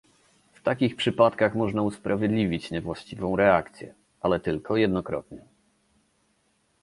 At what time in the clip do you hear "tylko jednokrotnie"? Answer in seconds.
4.39-5.41